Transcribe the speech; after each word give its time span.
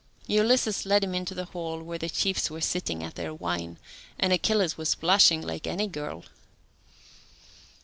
Ulysses 0.27 0.83
led 0.83 1.03
him 1.03 1.13
into 1.13 1.35
the 1.35 1.45
hall 1.45 1.79
where 1.83 1.99
the 1.99 2.09
chiefs 2.09 2.49
were 2.49 2.59
sitting 2.59 3.03
at 3.03 3.13
their 3.13 3.31
wine, 3.35 3.77
and 4.17 4.33
Achilles 4.33 4.75
was 4.75 4.95
blushing 4.95 5.43
like 5.43 5.67
any 5.67 5.85
girl. 5.85 6.23